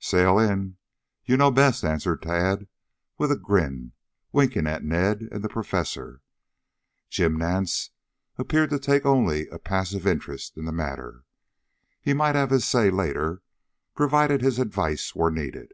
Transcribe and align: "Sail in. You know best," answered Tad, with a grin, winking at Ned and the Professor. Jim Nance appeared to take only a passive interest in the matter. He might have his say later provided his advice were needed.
"Sail 0.00 0.40
in. 0.40 0.76
You 1.24 1.36
know 1.36 1.52
best," 1.52 1.84
answered 1.84 2.22
Tad, 2.22 2.66
with 3.16 3.30
a 3.30 3.36
grin, 3.36 3.92
winking 4.32 4.66
at 4.66 4.82
Ned 4.82 5.20
and 5.30 5.44
the 5.44 5.48
Professor. 5.48 6.20
Jim 7.08 7.36
Nance 7.38 7.90
appeared 8.38 8.70
to 8.70 8.80
take 8.80 9.06
only 9.06 9.46
a 9.50 9.58
passive 9.60 10.04
interest 10.04 10.56
in 10.56 10.64
the 10.64 10.72
matter. 10.72 11.22
He 12.00 12.12
might 12.12 12.34
have 12.34 12.50
his 12.50 12.66
say 12.66 12.90
later 12.90 13.40
provided 13.94 14.40
his 14.42 14.58
advice 14.58 15.14
were 15.14 15.30
needed. 15.30 15.70